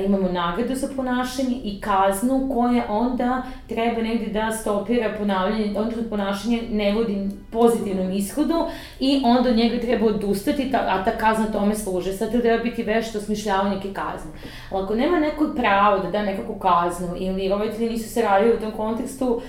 [0.00, 6.62] Imamo nagradu za ponašanje i kaznu koja onda treba negde da stopira ponavljanje, onda ponašanje
[6.70, 8.66] ne vodi pozitivnom ishodu
[9.00, 12.12] i onda od njega treba odustati, ta, a ta kazna tome služe.
[12.12, 14.30] Sad treba biti vešto osmišljavanje neke kazne.
[14.70, 18.60] Ali ako nema neko pravo da da nekakvu kaznu ili roditelji nisu se radili u
[18.60, 19.42] tom kontekstu,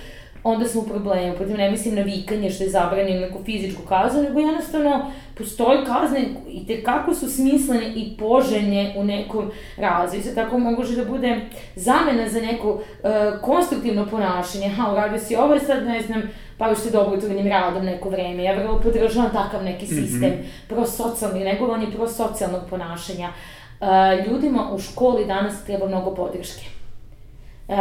[0.45, 1.35] onda smo u problemu.
[1.35, 6.25] Protiv ne mislim na vikanje što je zabranjeno neku fizičku kaznu, nego jednostavno postoji kazne
[6.49, 10.19] i te kako su smislene i poželjne u nekom razvoju.
[10.19, 11.41] Isto tako može da bude
[11.75, 12.81] zamena za neko uh,
[13.41, 14.69] konstruktivno ponašanje.
[14.69, 16.21] Ha, uradio si ovo sad ne znam,
[16.59, 18.43] baviš se dobrotvornim radom neko vreme.
[18.43, 20.67] Ja vrlo podržavam takav neki sistem, mm -hmm.
[20.67, 23.29] prosocijalni, negovanje prosocijalnog ponašanja.
[23.29, 23.87] Uh,
[24.27, 26.74] ljudima u školi danas treba mnogo podrške.
[27.67, 27.75] Uh,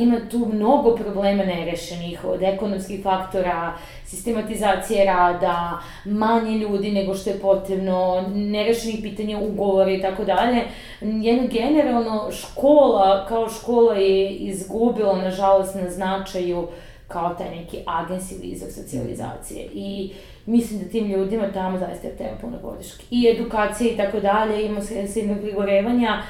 [0.00, 3.72] ima tu mnogo problema nerešenih, od ekonomskih faktora,
[4.04, 10.62] sistematizacije rada, manje ljudi nego što je potrebno, nerešenih pitanja ugovora i tako dalje.
[11.00, 16.68] Jedno generalno škola kao škola je izgubila nažalost na značaju
[17.08, 19.68] kao taj neki agens ili izvor socijalizacije.
[19.72, 20.12] I
[20.46, 23.04] mislim da tim ljudima tamo zaista treba puno podrške.
[23.10, 26.22] I edukacije i tako dalje, ima silnog prigorevanja,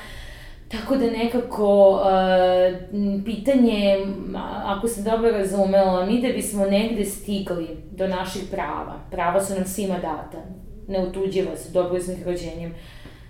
[0.68, 4.07] Tako da nekako uh, pitanje,
[4.64, 9.64] ako sam dobro razumela, mi da bismo negde stigli do naših prava, prava su nam
[9.64, 10.38] svima data,
[10.88, 12.74] neutuđiva su, dobro s rođenjem,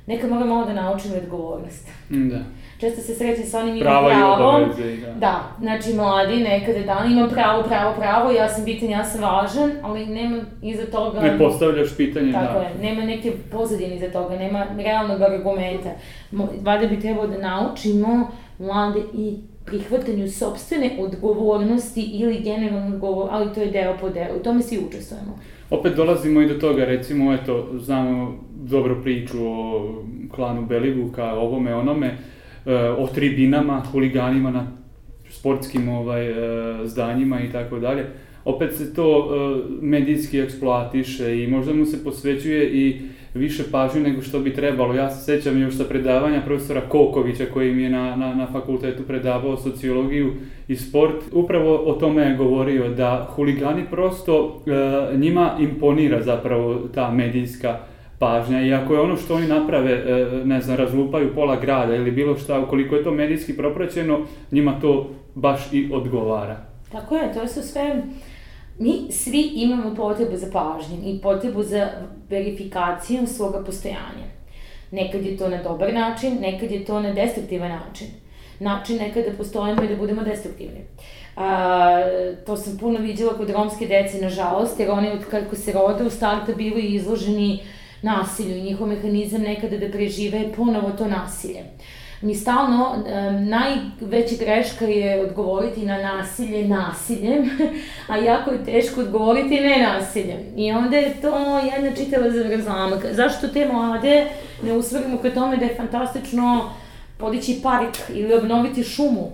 [0.07, 1.88] nekad moramo malo da naučimo odgovornost.
[2.09, 2.38] Da.
[2.80, 4.48] Često se srećem sa onim imam Prava i pravo.
[4.48, 5.12] obaveze, da.
[5.14, 9.70] Da, znači mladi nekada dan imam pravo, pravo, pravo, ja sam bitan, ja sam važan,
[9.82, 11.20] ali nema iza toga...
[11.20, 12.64] Ne postavljaš pitanje, Tako da.
[12.64, 15.88] je, nema neke pozadine iza toga, nema realnog argumenta.
[16.62, 23.60] Valjda bi trebalo da naučimo mlade i prihvatanju sobstvene odgovornosti ili generalno odgovor, ali to
[23.60, 25.38] je deo po deo, u tome svi učestvujemo.
[25.70, 29.94] Opet dolazimo i do toga, recimo, eto, znamo dobru priču o
[30.34, 32.18] klanu Belivuka, ovome, onome,
[32.98, 34.66] o tribinama, huliganima na
[35.31, 36.35] sportskim ovaj, e,
[36.85, 38.07] zdanjima i tako dalje.
[38.44, 43.00] Opet se to e, medijski eksploatiše i možda mu se posvećuje i
[43.35, 44.94] više pažnje nego što bi trebalo.
[44.94, 49.02] Ja se sećam još sa predavanja profesora Kokovića koji mi je na, na, na fakultetu
[49.02, 50.33] predavao sociologiju
[50.68, 51.16] i sport.
[51.33, 57.78] Upravo o tome je govorio da huligani prosto e, njima imponira zapravo ta medijska
[58.18, 62.11] pažnja i ako je ono što oni naprave, e, ne znam, razlupaju pola grada ili
[62.11, 66.57] bilo šta, ukoliko je to medijski propraćeno, njima to baš i odgovara.
[66.92, 68.02] Tako je, to su sve...
[68.78, 71.88] Mi svi imamo potrebu za pažnjom i potrebu za
[72.31, 74.28] verifikacijom svoga postojanja.
[74.90, 78.07] Nekad je to na dobar način, nekad je to na destruktivan način.
[78.61, 80.81] Način nekada postojimo i da budemo destruktivni.
[81.37, 82.02] A,
[82.46, 86.11] to sam puno viđala kod romske dece, nažalost, jer oni od kako se rode u
[86.11, 87.61] starta bivaju izloženi
[88.02, 91.62] nasilju i njihov mehanizam nekada da prežive ponovo to nasilje.
[92.20, 97.50] Mi stalno, um, najveća greška je odgovoriti na nasilje nasiljem,
[98.08, 100.38] a jako je teško odgovoriti ne nasiljem.
[100.56, 102.96] I onda je to jedna čitava zavrzlama.
[103.12, 104.26] Zašto te mlade
[104.62, 106.70] ne usvrimo ka tome da je fantastično
[107.18, 109.30] podići park ili obnoviti šumu?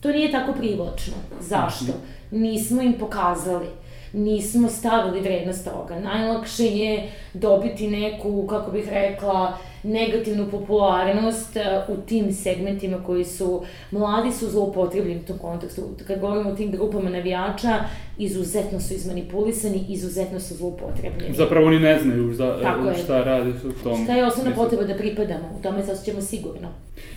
[0.00, 1.14] To nije tako privlačno.
[1.40, 1.92] Zašto?
[2.30, 3.81] Nismo im pokazali
[4.12, 6.00] nismo stavili vrednost toga.
[6.00, 11.56] Najlakše je dobiti neku, kako bih rekla, negativnu popularnost
[11.88, 15.82] uh, u tim segmentima koji su, mladi su zloupotrebljeni u tom kontekstu.
[16.06, 17.78] Kad govorimo o tim grupama navijača,
[18.18, 21.34] izuzetno su izmanipulisani, izuzetno su zloupotrebljeni.
[21.34, 22.94] Zapravo oni ne znaju za, Tako je.
[23.04, 24.04] šta radi u tom.
[24.04, 25.48] Šta je osnovna potreba da pripadamo?
[25.58, 26.68] U tome se osjećamo sigurno.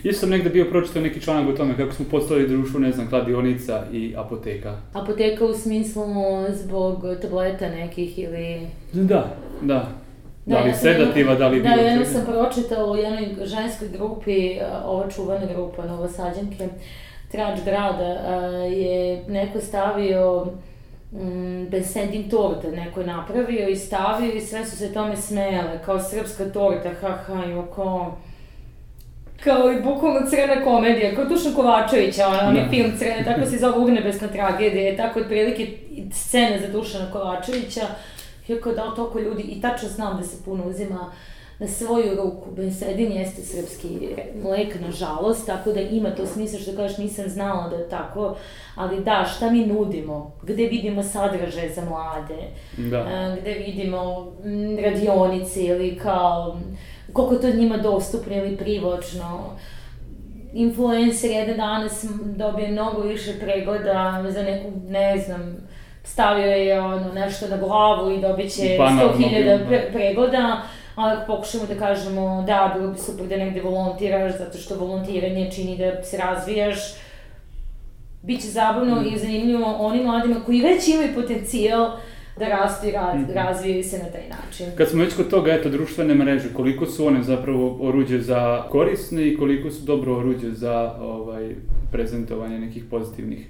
[0.04, 3.08] Isto sam negde bio pročitao neki članak o tome kako smo postali društvo, ne znam,
[3.08, 4.76] kladionica i apoteka.
[4.92, 6.02] Apoteka u smislu
[6.52, 8.60] zbog tableta nekih ili
[8.92, 9.88] Da, da.
[10.46, 12.18] Da li ja sedativa, da li Da, bilo jedno čega.
[12.18, 16.68] sam pročitala u jednoj ženskoj grupi, ova čuvana grupa Novosađanke,
[17.30, 18.04] Trač grada,
[18.64, 20.46] je neko stavio
[21.12, 26.00] mm, Bensedin torta neko je napravio i stavio i sve su se tome smejale, kao
[26.00, 28.16] srpska torta, ha ha, i kao
[29.44, 33.78] kao i bukvalno crna komedija, kao Dušan Kovačevića, on, je film crne, tako se zove
[33.78, 35.66] Ugnebesna tragedija, tako otprilike
[36.12, 37.86] scena za Dušana Kovačevića,
[38.48, 41.12] i kao da toliko ljudi, i tačno znam da se puno uzima
[41.58, 42.50] na svoju ruku.
[42.50, 44.08] Bensedin jeste srpski
[44.42, 48.36] mlek, nažalost, tako da ima to smisla što kažeš nisam znala da je tako,
[48.74, 50.32] ali da, šta mi nudimo?
[50.42, 52.42] Gde vidimo sadržaj za mlade?
[52.76, 53.36] Da.
[53.40, 54.32] Gde vidimo
[54.84, 56.58] radionice ili kao
[57.12, 59.56] koliko je to njima dostupno ili privočno.
[60.52, 62.04] Influencer jedan danas
[62.36, 65.56] dobije mnogo više pregleda za neku, ne znam,
[66.06, 70.62] stavio je ono nešto na glavu i dobit će 100.000 pre, pregleda,
[70.94, 75.78] ali pokušamo da kažemo da, bilo bi super da negde volontiraš, zato što volontiranje čini
[75.78, 76.78] da se razvijaš,
[78.22, 79.06] bit će zabavno mm.
[79.14, 81.90] i zanimljivo onim mladima koji već imaju potencijal
[82.38, 83.34] da rastu i rad, mm -hmm.
[83.34, 84.66] razvijaju se na taj način.
[84.76, 89.28] Kad smo već kod toga, eto, društvene mreže, koliko su one zapravo oruđe za korisne
[89.28, 91.54] i koliko su dobro oruđe za ovaj,
[91.92, 93.46] prezentovanje nekih pozitivnih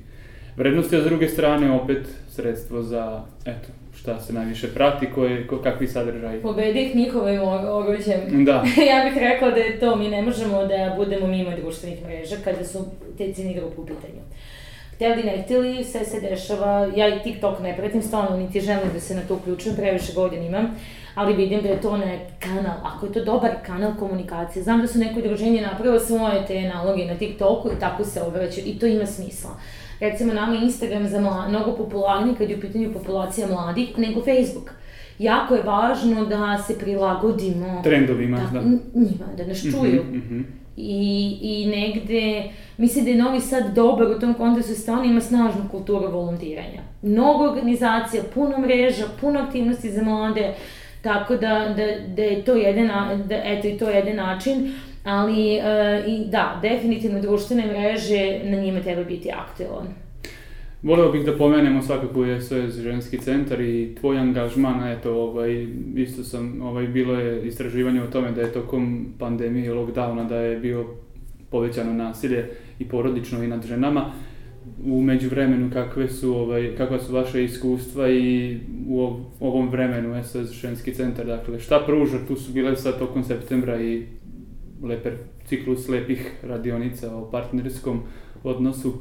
[0.57, 5.59] vrednosti, a s druge strane opet sredstvo za, eto, šta se najviše prati, koje, ko,
[5.59, 6.41] kakvi sadržaj.
[6.41, 8.45] Pobedi ih njihovim oruđem.
[8.45, 8.53] Da.
[8.91, 12.65] ja bih rekla da je to, mi ne možemo da budemo mimo društvenih mreža kada
[12.65, 12.85] su
[13.19, 14.21] te cini grupe u pitanju
[14.97, 19.01] hteli ne hteli, sve se dešava, ja i TikTok ne pratim stalno, niti želim da
[19.01, 20.77] se na to uključujem, previše godina imam,
[21.15, 24.87] ali vidim da je to ne kanal, ako je to dobar kanal komunikacije, znam da
[24.87, 28.87] su neko udruženje napravilo svoje te naloge na TikToku i tako se obraćaju i to
[28.87, 29.51] ima smisla.
[30.01, 34.71] Recimo nama Instagram za mla, mnogo popularniji kad je u pitanju populacija mladih nego Facebook
[35.19, 38.67] jako je važno da se prilagodimo trendovima, da, da.
[38.95, 40.05] njima, da nas čuju.
[40.05, 44.35] Mm -hmm, mm -hmm i, i negde, mislim da je Novi Sad dobar u tom
[44.35, 46.83] kontekstu, stvarno ima snažnu kulturu volontiranja.
[47.03, 50.55] Mnogo organizacija, puno mreža, puno aktivnosti za mlade,
[51.03, 52.89] tako da, da, da je to jedan,
[53.29, 54.73] da, eto i to je jedan način,
[55.07, 55.63] ali e,
[56.07, 59.87] i da, definitivno društvene mreže na njima treba biti aktivan.
[60.83, 65.67] Voleo bih da pomenemo svakako je SOS ženski centar i tvoj angažman, eto, ovaj,
[65.97, 70.37] isto sam, ovaj, bilo je istraživanje o tome da je tokom pandemije i lockdowna da
[70.37, 70.87] je bio
[71.51, 74.13] povećano nasilje i porodično i nad ženama.
[74.85, 80.95] U međuvremenu kakve su, ovaj, kakva su vaše iskustva i u ovom vremenu SOS ženski
[80.95, 84.03] centar, dakle, šta pruža, tu su bile sad tokom septembra i
[84.83, 85.17] leper
[85.49, 88.03] ciklus lepih radionica o partnerskom
[88.45, 88.93] odnosu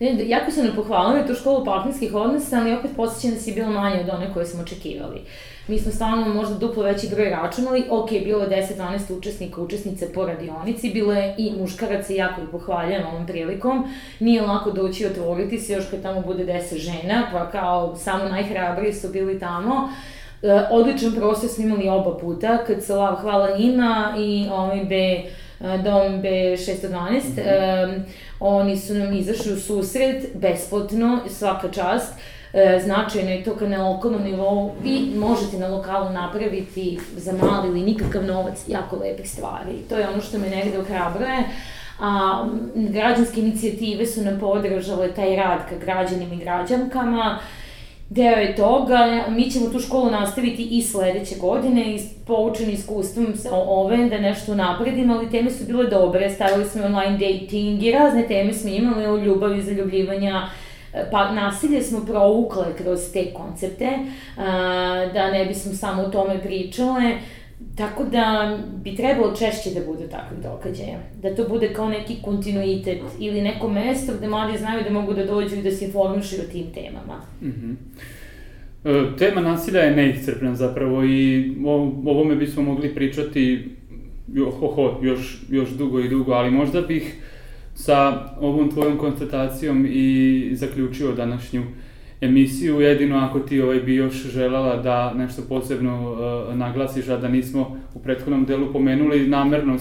[0.00, 3.68] Ne, jako sam ne pohvalila tu školu partnerskih odnosa, ali opet posjećam da si bila
[3.68, 5.20] manja od one koje smo očekivali.
[5.68, 10.26] Mi smo stvarno možda duplo veći broj računali, ok, bilo je 10-12 učesnika, učesnice po
[10.26, 13.84] radionici, bilo je i muškaraca, jako ih pohvaljam ovom prilikom.
[14.20, 18.24] Nije lako doći i otvoriti se, još kad tamo bude 10 žena, pa kao samo
[18.24, 19.74] najhrabriji su bili tamo.
[19.74, 20.19] E,
[20.70, 25.22] odličan prostor smo imali oba puta, kad se hvala njima i ovaj be
[25.60, 26.90] dom B612.
[26.90, 27.96] Mm -hmm.
[27.96, 28.04] um,
[28.40, 32.14] oni su nam izašli u susret besplatno, svaka čast.
[32.52, 37.68] E, značajno je to kad na lokalnom nivou vi možete na lokalu napraviti za mali
[37.68, 39.72] ili nikakav novac jako lepe stvari.
[39.88, 41.44] To je ono što me negde ohrabruje.
[42.00, 47.38] A građanske inicijative su nam podržale taj rad ka građanima i građankama.
[48.10, 53.96] Deo je toga, mi ćemo tu školu nastaviti i sledeće godine, i poučeni iskustvom ove,
[53.96, 58.52] da nešto napredimo, ali teme su bile dobre, stavili smo online dating i razne teme
[58.52, 60.48] smo imali o ljubavi, zaljubljivanja,
[61.10, 63.88] pa nasilje smo provukle kroz te koncepte,
[65.14, 67.12] da ne bismo samo o tome pričale,
[67.76, 70.98] Tako da bi trebalo češće da bude takvih događaja.
[71.22, 75.24] Da to bude kao neki kontinuitet ili neko mesto gde mladi znaju da mogu da
[75.24, 77.20] dođu i da se informišu o tim temama.
[77.42, 77.74] Mm -hmm.
[78.84, 81.72] E, tema nasilja je neiscrpna zapravo i o
[82.06, 83.68] ovome bismo mogli pričati
[84.34, 87.16] jo, ho, ho, još, još dugo i dugo, ali možda bih
[87.74, 91.62] sa ovom tvojom konstatacijom i zaključio današnju
[92.20, 97.28] emisiju, jedino ako ti ovaj, bi još želala da nešto posebno uh, naglasiš, a da
[97.28, 99.76] nismo u prethodnom delu pomenuli namerno,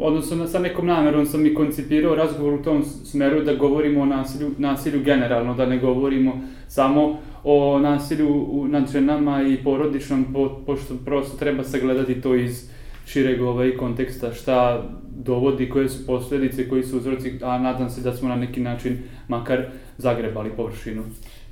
[0.00, 4.50] odnosno sa nekom namerom sam i koncipirao razgovor u tom smeru da govorimo o nasilju,
[4.58, 11.36] nasilju generalno, da ne govorimo samo o nasilju nad ženama i porodičnom, po, pošto prosto
[11.36, 12.70] treba sagledati to iz
[13.06, 14.82] šireg ovaj konteksta, šta
[15.16, 18.98] dovodi, koje su posledice, koji su uzroci, a nadam se da smo na neki način
[19.28, 19.66] makar
[19.98, 21.02] zagrebali površinu.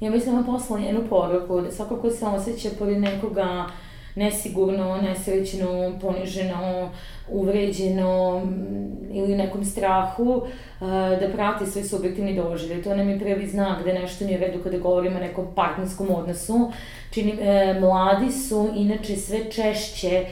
[0.02, 3.66] Ja mislim da poslala jednu poruku, da svako ko se osjeća pored nekoga
[4.14, 6.90] nesigurno, nesrećno, poniženo,
[7.30, 8.42] uvređeno
[9.12, 10.42] ili nekom strahu
[11.20, 12.82] da prati svoj subjektivni doživljaj.
[12.82, 16.10] To nam je prvi znak da nešto nije u redu kada govorimo o nekom partnerskom
[16.10, 16.72] odnosu.
[17.10, 20.26] Čini, e, mladi su inače sve češće e,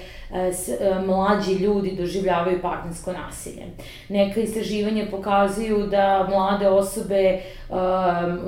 [1.07, 3.62] mlađi ljudi doživljavaju partnersko nasilje.
[4.09, 7.76] Neka istraživanja pokazuju da mlade osobe um,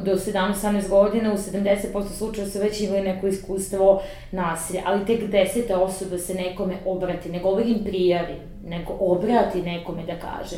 [0.05, 4.03] do 17-18 godina u 70% slučaja su već imali neko iskustvo
[4.33, 10.18] nasilja, ali tek deseta osoba se nekome obrati, ne govorim prijavi, nego obrati nekome da
[10.18, 10.57] kaže.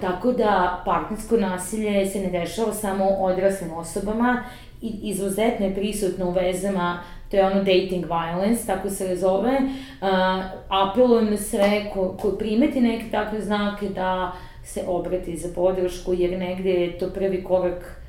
[0.00, 4.44] Tako da partnersko nasilje se ne dešava samo odraslim osobama
[4.82, 7.02] i izuzetno je prisutno u vezama
[7.32, 9.52] to je ono dating violence, tako se zove.
[9.58, 10.08] Uh,
[10.68, 14.32] apelujem na sve ko, ko primeti neke takve znake da
[14.64, 18.02] se obrati za podršku, jer negde je to prvi korak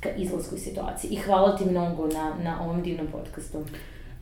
[0.00, 1.10] ka izlasku iz situacije.
[1.10, 3.58] I hvala ti mnogo na, na ovom divnom podcastu.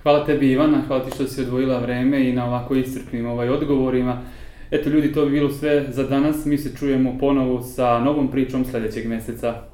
[0.03, 4.23] Hvala tebi Ivana, hvala ti što si odvojila vreme i na ovako iscrpnim ovaj odgovorima.
[4.71, 6.45] Eto ljudi, to bi bilo sve za danas.
[6.45, 9.74] Mi se čujemo ponovo sa novom pričom sledećeg meseca.